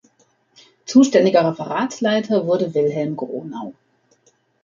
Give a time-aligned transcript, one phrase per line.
[0.87, 3.75] Zuständiger Referatsleiter wurde Wilhelm Gronau.